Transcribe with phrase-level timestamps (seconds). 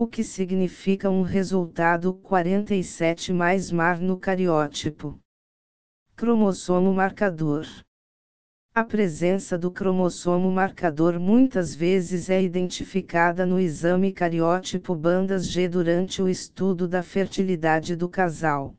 [0.00, 5.18] o que significa um resultado 47 mais mar no cariótipo.
[6.14, 7.66] Cromossomo marcador.
[8.72, 16.22] A presença do cromossomo marcador muitas vezes é identificada no exame cariótipo bandas G durante
[16.22, 18.76] o estudo da fertilidade do casal.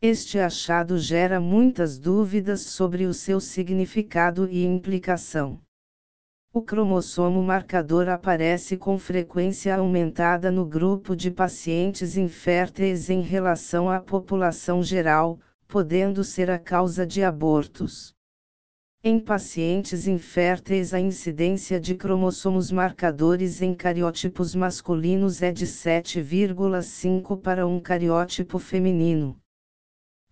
[0.00, 5.60] Este achado gera muitas dúvidas sobre o seu significado e implicação.
[6.54, 13.98] O cromossomo marcador aparece com frequência aumentada no grupo de pacientes inférteis em relação à
[13.98, 18.14] população geral, podendo ser a causa de abortos.
[19.02, 27.66] Em pacientes inférteis, a incidência de cromossomos marcadores em cariótipos masculinos é de 7,5 para
[27.66, 29.41] um cariótipo feminino.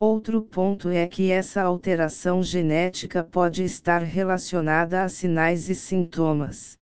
[0.03, 6.79] Outro ponto é que essa alteração genética pode estar relacionada a sinais e sintomas.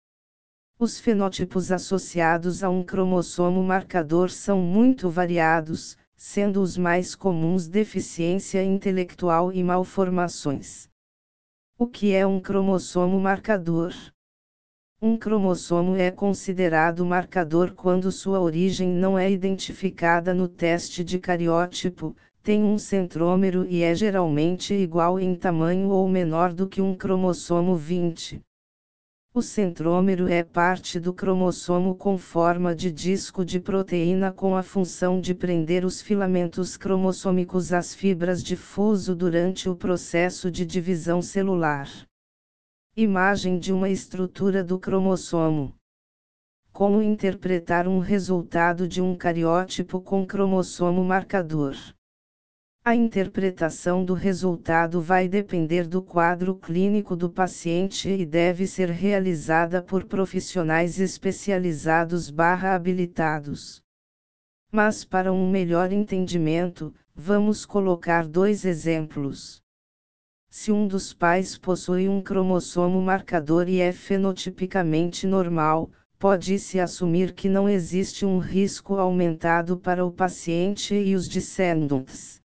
[0.79, 8.65] Os fenótipos associados a um cromossomo marcador são muito variados, sendo os mais comuns deficiência
[8.65, 10.89] intelectual e malformações.
[11.79, 13.93] O que é um cromossomo marcador?
[15.03, 22.17] Um cromossomo é considerado marcador quando sua origem não é identificada no teste de cariótipo,
[22.43, 27.77] tem um centrômero e é geralmente igual em tamanho ou menor do que um cromossomo
[27.77, 28.43] 20.
[29.33, 35.21] O centrômero é parte do cromossomo com forma de disco de proteína com a função
[35.21, 41.89] de prender os filamentos cromossômicos às fibras de fuso durante o processo de divisão celular.
[42.97, 45.73] Imagem de uma estrutura do cromossomo.
[46.73, 51.77] Como interpretar um resultado de um cariótipo com cromossomo marcador?
[52.85, 59.81] A interpretação do resultado vai depender do quadro clínico do paciente e deve ser realizada
[59.81, 63.81] por profissionais especializados habilitados.
[64.73, 69.63] Mas para um melhor entendimento, vamos colocar dois exemplos.
[70.51, 77.49] Se um dos pais possui um cromossomo marcador e é fenotipicamente normal, pode-se assumir que
[77.49, 82.42] não existe um risco aumentado para o paciente e os descendentes.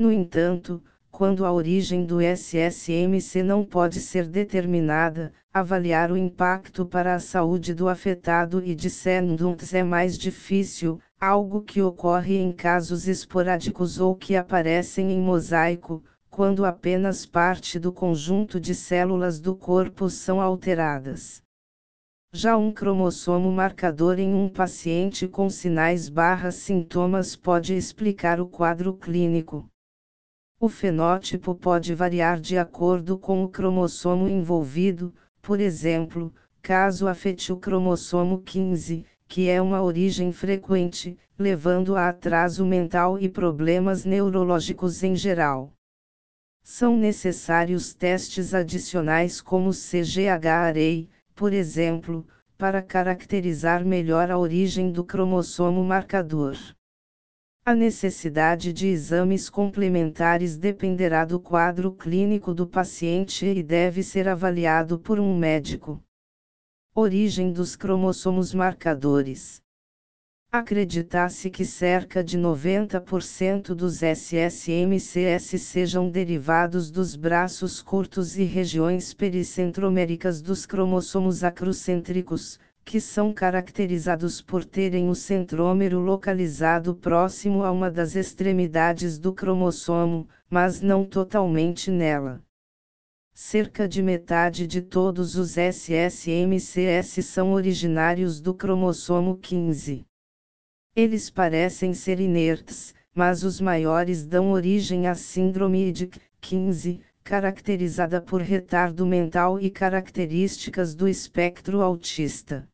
[0.00, 7.14] No entanto, quando a origem do SSMC não pode ser determinada, avaliar o impacto para
[7.14, 14.00] a saúde do afetado e descendentes é mais difícil, algo que ocorre em casos esporádicos
[14.00, 20.40] ou que aparecem em mosaico, quando apenas parte do conjunto de células do corpo são
[20.40, 21.42] alteradas.
[22.32, 28.94] Já um cromossomo marcador em um paciente com sinais barra sintomas pode explicar o quadro
[28.94, 29.69] clínico.
[30.62, 35.10] O fenótipo pode variar de acordo com o cromossomo envolvido,
[35.40, 42.66] por exemplo, caso afete o cromossomo 15, que é uma origem frequente, levando a atraso
[42.66, 45.72] mental e problemas neurológicos em geral.
[46.62, 52.28] São necessários testes adicionais como CGH-Array, por exemplo,
[52.58, 56.54] para caracterizar melhor a origem do cromossomo marcador.
[57.70, 64.98] A necessidade de exames complementares dependerá do quadro clínico do paciente e deve ser avaliado
[64.98, 66.02] por um médico.
[66.92, 69.62] Origem dos cromossomos marcadores.
[70.50, 80.42] Acredita-se que cerca de 90% dos SSMCS sejam derivados dos braços curtos e regiões pericentroméricas
[80.42, 88.16] dos cromossomos acrocêntricos, que são caracterizados por terem o centrômero localizado próximo a uma das
[88.16, 92.42] extremidades do cromossomo, mas não totalmente nela.
[93.32, 100.04] Cerca de metade de todos os SSMCS são originários do cromossomo 15.
[100.94, 108.42] Eles parecem ser inertes, mas os maiores dão origem à síndrome de 15, caracterizada por
[108.42, 112.68] retardo mental e características do espectro autista.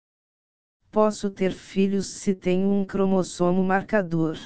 [0.91, 4.39] Posso ter filhos se tenho um cromossomo marcador.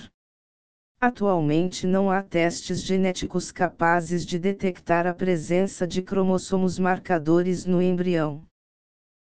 [1.00, 8.44] Atualmente não há testes genéticos capazes de detectar a presença de cromossomos marcadores no embrião.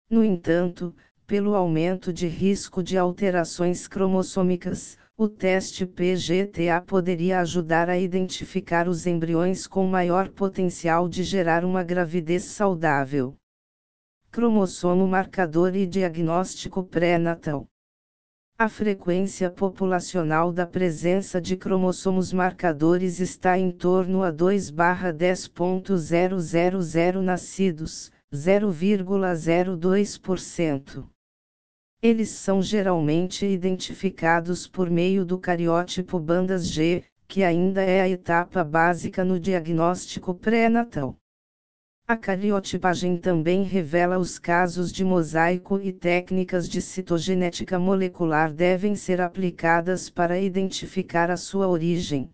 [0.09, 0.93] No entanto,
[1.25, 9.05] pelo aumento de risco de alterações cromossômicas, o teste PGTA poderia ajudar a identificar os
[9.05, 13.35] embriões com maior potencial de gerar uma gravidez saudável
[14.31, 17.67] cromossomo marcador e diagnóstico pré-natal.
[18.57, 31.12] A frequência populacional da presença de cromossomos marcadores está em torno a 2/10.000 nascidos, 0,02%.
[32.03, 38.61] Eles são geralmente identificados por meio do cariótipo bandas G, que ainda é a etapa
[38.61, 41.15] básica no diagnóstico pré-natal.
[42.05, 49.21] A cariotipagem também revela os casos de mosaico e técnicas de citogenética molecular devem ser
[49.21, 52.29] aplicadas para identificar a sua origem.